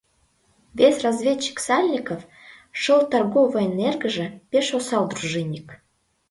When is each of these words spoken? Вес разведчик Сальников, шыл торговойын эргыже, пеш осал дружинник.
Вес 0.77 0.95
разведчик 1.03 1.57
Сальников, 1.67 2.21
шыл 2.81 3.01
торговойын 3.11 3.75
эргыже, 3.89 4.27
пеш 4.49 4.67
осал 4.77 5.03
дружинник. 5.11 5.67